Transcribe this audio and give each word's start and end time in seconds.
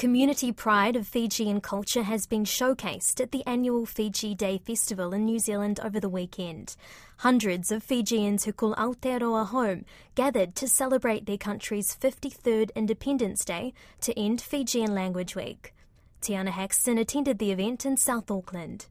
Community 0.00 0.50
pride 0.50 0.96
of 0.96 1.06
Fijian 1.06 1.60
culture 1.60 2.04
has 2.04 2.24
been 2.26 2.44
showcased 2.44 3.20
at 3.20 3.32
the 3.32 3.44
annual 3.46 3.84
Fiji 3.84 4.34
Day 4.34 4.56
Festival 4.56 5.12
in 5.12 5.26
New 5.26 5.38
Zealand 5.38 5.78
over 5.84 6.00
the 6.00 6.08
weekend. 6.08 6.74
Hundreds 7.18 7.70
of 7.70 7.82
Fijians 7.82 8.46
who 8.46 8.52
call 8.54 8.74
Aotearoa 8.76 9.48
home 9.48 9.84
gathered 10.14 10.54
to 10.54 10.66
celebrate 10.66 11.26
their 11.26 11.36
country's 11.36 11.94
53rd 11.94 12.74
Independence 12.74 13.44
Day 13.44 13.74
to 14.00 14.18
end 14.18 14.40
Fijian 14.40 14.94
Language 14.94 15.36
Week. 15.36 15.74
Tiana 16.22 16.48
Haxton 16.48 16.96
attended 16.96 17.38
the 17.38 17.50
event 17.50 17.84
in 17.84 17.98
South 17.98 18.30
Auckland. 18.30 18.86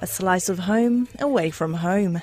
A 0.00 0.06
slice 0.08 0.48
of 0.48 0.58
home 0.58 1.06
away 1.20 1.50
from 1.50 1.74
home. 1.74 2.20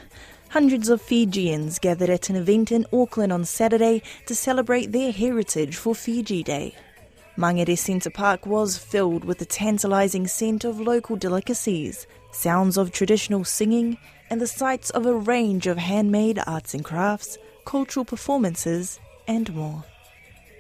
Hundreds 0.56 0.88
of 0.88 1.02
Fijians 1.02 1.80
gathered 1.80 2.10
at 2.10 2.30
an 2.30 2.38
event 2.38 2.72
in 2.72 2.86
Auckland 2.94 3.34
on 3.34 3.44
Saturday 3.44 4.02
to 4.26 4.34
celebrate 4.34 4.94
their 4.94 5.12
heritage 5.12 5.76
for 5.76 5.94
Fiji 5.94 6.44
Day. 6.44 6.74
Mangere 7.38 7.78
Centre 7.78 8.10
Park 8.10 8.46
was 8.46 8.78
filled 8.78 9.26
with 9.26 9.40
the 9.40 9.46
tantalising 9.46 10.28
scent 10.28 10.64
of 10.64 10.80
local 10.80 11.18
delicacies, 11.18 12.08
sounds 12.32 12.78
of 12.78 12.94
traditional 12.94 13.44
singing, 13.44 13.98
and 14.30 14.40
the 14.40 14.48
sights 14.48 14.92
of 14.92 15.06
a 15.06 15.14
range 15.14 15.68
of 15.68 15.78
handmade 15.78 16.40
arts 16.48 16.74
and 16.74 16.86
crafts, 16.86 17.38
cultural 17.66 18.06
performances, 18.06 18.98
and 19.28 19.54
more. 19.54 19.84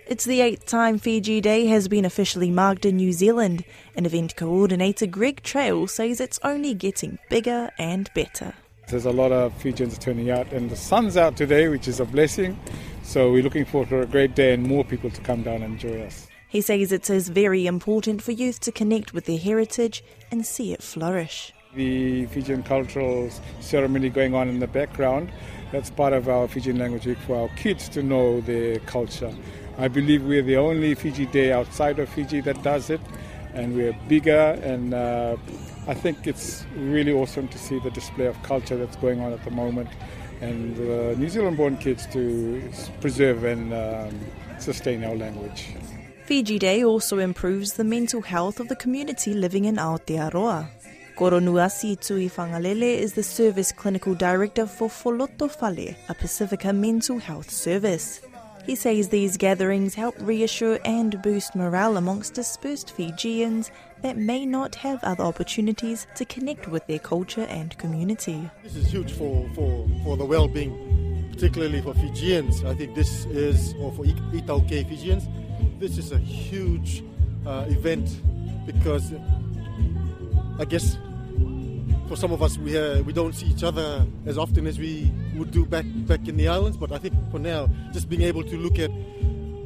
It's 0.08 0.26
the 0.26 0.42
eighth 0.42 0.66
time 0.66 1.00
Fiji 1.00 1.40
Day 1.40 1.68
has 1.68 1.88
been 1.88 2.04
officially 2.04 2.52
marked 2.52 2.86
in 2.86 2.98
New 2.98 3.14
Zealand, 3.14 3.64
and 3.96 4.06
event 4.06 4.36
coordinator 4.36 5.08
Greg 5.08 5.42
Trail 5.42 5.88
says 5.88 6.20
it's 6.20 6.38
only 6.44 6.74
getting 6.74 7.18
bigger 7.30 7.72
and 7.78 8.14
better. 8.14 8.56
There's 8.88 9.06
a 9.06 9.12
lot 9.12 9.32
of 9.32 9.52
Fijians 9.54 9.98
turning 9.98 10.30
out, 10.30 10.54
and 10.54 10.70
the 10.70 10.76
sun's 10.76 11.18
out 11.18 11.36
today, 11.36 11.68
which 11.70 11.88
is 11.88 12.00
a 12.00 12.06
blessing. 12.06 12.60
So 13.02 13.32
we're 13.32 13.42
looking 13.42 13.66
forward 13.66 13.90
to 13.90 14.02
a 14.02 14.06
great 14.06 14.36
day 14.36 14.54
and 14.54 14.62
more 14.62 14.84
people 14.84 15.10
to 15.10 15.22
come 15.22 15.42
down 15.42 15.64
and 15.64 15.74
enjoy 15.74 16.02
us. 16.02 16.28
He 16.48 16.62
says 16.62 16.92
it 16.92 17.10
is 17.10 17.30
very 17.30 17.66
important 17.66 18.22
for 18.22 18.32
youth 18.32 18.60
to 18.62 18.72
connect 18.72 19.12
with 19.12 19.26
their 19.26 19.40
heritage 19.40 20.04
and 20.32 20.46
see 20.46 20.72
it 20.72 20.84
flourish. 20.84 21.52
The 21.74 22.28
Fijian 22.28 22.62
cultural 22.62 23.30
ceremony 23.60 24.10
going 24.10 24.36
on 24.36 24.50
in 24.50 24.60
the 24.60 24.68
background, 24.68 25.32
that's 25.72 25.90
part 25.90 26.14
of 26.14 26.30
our 26.30 26.48
Fijian 26.48 26.78
language 26.78 27.08
week 27.08 27.18
for 27.26 27.36
our 27.42 27.50
kids 27.58 27.90
to 27.90 28.04
know 28.04 28.40
their 28.42 28.80
culture. 28.82 29.34
I 29.80 29.88
believe 29.88 30.24
we're 30.24 30.44
the 30.44 30.58
only 30.58 30.94
Fiji 30.94 31.26
Day 31.26 31.52
outside 31.52 31.98
of 31.98 32.08
Fiji 32.08 32.40
that 32.42 32.62
does 32.62 32.90
it, 32.92 33.02
and 33.56 33.76
we're 33.76 33.98
bigger 34.08 34.60
and 34.64 34.94
uh, 34.94 35.38
I 35.88 35.94
think 35.94 36.28
it's 36.28 36.66
really 36.76 37.12
awesome 37.12 37.48
to 37.48 37.58
see 37.58 37.80
the 37.80 37.92
display 37.92 38.26
of 38.26 38.42
culture 38.44 38.78
that's 38.78 38.98
going 38.98 39.20
on 39.22 39.34
at 39.34 39.44
the 39.44 39.52
moment 39.52 39.90
and 40.42 40.78
uh, 40.78 41.18
New 41.18 41.30
Zealand 41.30 41.58
born 41.58 41.78
kids 41.78 42.06
to 42.08 42.62
preserve 43.02 43.44
and 43.44 43.74
um, 43.74 44.20
sustain 44.60 45.04
our 45.04 45.16
language. 45.16 45.70
Fiji 46.26 46.60
Day 46.60 46.84
also 46.84 47.20
improves 47.20 47.74
the 47.74 47.84
mental 47.84 48.22
health 48.22 48.60
of 48.60 48.68
the 48.68 48.76
community 48.76 49.34
living 49.34 49.66
in 49.66 49.76
Aotearoa. 49.76 50.68
Koronuasi 51.16 51.98
Tui 52.06 52.28
Fangalele 52.28 52.98
is 52.98 53.14
the 53.14 53.24
Service 53.24 53.72
Clinical 53.72 54.16
Director 54.16 54.66
for 54.66 54.90
Foloto 54.90 55.50
Fale, 55.50 55.96
a 56.10 56.14
Pacifica 56.14 56.74
mental 56.74 57.20
health 57.20 57.50
service. 57.50 58.22
He 58.66 58.76
says 58.76 59.10
these 59.10 59.38
gatherings 59.38 59.94
help 59.94 60.16
reassure 60.20 60.80
and 60.86 61.22
boost 61.22 61.56
morale 61.56 61.98
amongst 61.98 62.34
dispersed 62.34 62.92
Fijians 62.92 63.70
that 64.02 64.18
may 64.18 64.46
not 64.46 64.74
have 64.76 65.04
other 65.04 65.24
opportunities 65.24 66.08
to 66.16 66.26
connect 66.26 66.68
with 66.68 66.86
their 66.88 67.00
culture 67.00 67.44
and 67.44 67.78
community. 67.78 68.50
This 68.64 68.76
is 68.76 68.88
huge 68.88 69.12
for, 69.12 69.48
for, 69.54 69.88
for 70.04 70.18
the 70.18 70.26
well 70.26 70.48
being, 70.48 71.30
particularly 71.32 71.82
for 71.82 71.94
Fijians. 71.94 72.64
I 72.64 72.74
think 72.74 72.96
this 72.96 73.26
is, 73.26 73.76
or 73.80 73.92
for 73.92 74.04
iTaukei 74.04 74.88
Fijians, 74.90 75.28
this 75.80 76.00
is 76.00 76.12
a 76.12 76.18
huge 76.18 77.04
uh, 77.46 77.66
event 77.68 78.10
because 78.66 79.14
I 80.58 80.66
guess 80.66 80.98
for 82.08 82.16
some 82.16 82.32
of 82.32 82.42
us, 82.42 82.58
we 82.58 82.78
uh, 82.78 83.02
we 83.02 83.14
don't 83.14 83.34
see 83.34 83.48
each 83.48 83.64
other 83.64 84.06
as 84.26 84.38
often 84.38 84.68
as 84.68 84.78
we 84.78 85.12
would 85.36 85.52
do 85.52 85.66
back 85.66 85.86
back 86.08 86.28
in 86.28 86.38
the 86.38 86.48
islands. 86.48 86.78
But 86.78 86.92
I 86.92 86.98
think 86.98 87.14
for 87.32 87.40
now, 87.40 87.70
just 87.92 88.10
being 88.10 88.22
able 88.22 88.44
to 88.44 88.58
look 88.58 88.80
at 88.80 88.92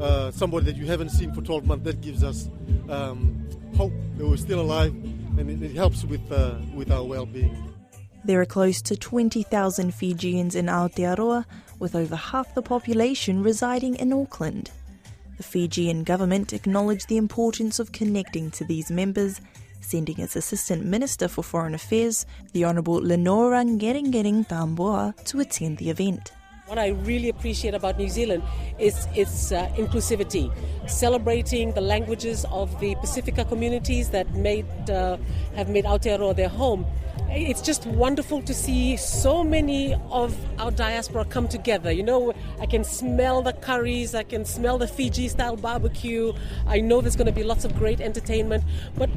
uh, 0.02 0.32
somebody 0.32 0.66
that 0.66 0.76
you 0.76 0.86
haven't 0.86 1.10
seen 1.10 1.34
for 1.34 1.42
12 1.42 1.66
months, 1.66 1.86
that 1.86 2.02
gives 2.02 2.24
us 2.24 2.50
um, 2.90 3.48
hope 3.76 3.94
that 4.18 4.26
we're 4.26 4.38
still 4.38 4.62
alive, 4.62 4.94
and 5.38 5.50
it, 5.50 5.62
it 5.62 5.76
helps 5.76 6.04
with 6.04 6.32
uh, 6.32 6.56
with 6.74 6.92
our 6.92 7.04
well-being. 7.04 7.56
There 8.26 8.42
are 8.42 8.46
close 8.46 8.82
to 8.84 8.98
20,000 8.98 9.94
Fijians 9.94 10.54
in 10.56 10.66
Aotearoa, 10.66 11.46
with 11.80 11.96
over 11.96 12.18
half 12.18 12.54
the 12.54 12.62
population 12.62 13.42
residing 13.42 13.96
in 13.96 14.12
Auckland. 14.12 14.72
The 15.38 15.44
Fijian 15.44 16.04
government 16.04 16.52
acknowledged 16.52 17.08
the 17.08 17.16
importance 17.16 17.80
of 17.80 17.94
connecting 17.94 18.52
to 18.52 18.66
these 18.66 18.92
members 18.92 19.40
sending 19.82 20.20
its 20.20 20.36
Assistant 20.36 20.86
Minister 20.86 21.28
for 21.28 21.44
Foreign 21.44 21.74
Affairs, 21.74 22.26
the 22.54 22.66
Honourable 22.66 23.02
Lenora 23.02 23.64
Qereqeretabua, 23.64 25.24
to 25.26 25.40
attend 25.40 25.78
the 25.78 25.90
event. 25.90 26.32
What 26.68 26.78
I 26.78 26.90
really 26.90 27.30
appreciate 27.30 27.74
about 27.74 27.98
New 27.98 28.10
Zealand 28.10 28.44
is 28.78 29.08
its 29.16 29.52
uh, 29.52 29.68
inclusivity, 29.76 30.54
celebrating 30.88 31.72
the 31.74 31.82
languages 31.82 32.46
of 32.52 32.80
the 32.80 32.94
Pacifica 32.96 33.44
communities 33.44 34.10
that 34.10 34.30
made 34.36 34.68
uh, 34.88 35.18
have 35.56 35.70
made 35.70 35.86
Aotearoa 35.86 36.36
their 36.36 36.50
home. 36.50 36.86
It's 37.32 37.62
just 37.62 37.86
wonderful 37.86 38.42
to 38.42 38.54
see 38.56 38.98
so 38.98 39.44
many 39.44 39.94
of 40.10 40.36
our 40.60 40.72
diaspora 40.72 41.26
come 41.26 41.48
together. 41.48 41.92
You 41.92 42.02
know, 42.02 42.34
I 42.60 42.66
can 42.66 42.84
smell 42.84 43.44
the 43.44 43.54
curries, 43.54 44.16
I 44.16 44.24
can 44.24 44.46
smell 44.46 44.80
the 44.80 44.88
Fiji 44.88 45.28
style 45.28 45.56
barbecue. 45.56 46.34
I 46.66 46.82
know 46.82 47.02
there's 47.02 47.16
going 47.16 47.28
to 47.28 47.32
be 47.32 47.44
lots 47.44 47.66
of 47.66 47.78
great 47.78 48.02
entertainment, 48.02 48.64
but 48.98 49.12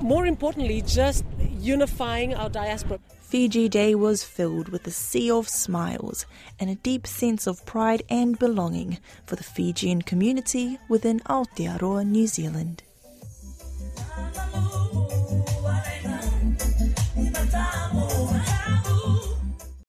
more 0.00 0.26
importantly, 0.26 0.80
just 0.80 1.26
unifying 1.58 2.34
our 2.34 2.48
diaspora. 2.48 3.00
Fiji 3.20 3.68
Day 3.68 3.94
was 3.94 4.24
filled 4.24 4.70
with 4.70 4.86
a 4.86 4.90
sea 4.90 5.30
of 5.30 5.46
smiles 5.46 6.24
and 6.58 6.70
a 6.70 6.74
deep 6.76 7.06
sense 7.06 7.46
of 7.46 7.66
pride 7.66 8.02
and 8.08 8.38
belonging 8.38 8.98
for 9.26 9.36
the 9.36 9.44
Fijian 9.44 10.00
community 10.00 10.78
within 10.88 11.20
Aotearoa, 11.20 12.06
New 12.06 12.26
Zealand. 12.26 12.82